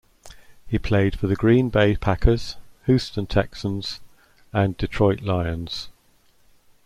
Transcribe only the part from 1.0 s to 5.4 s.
for the Green Bay Packers, Houston Texans, and Detroit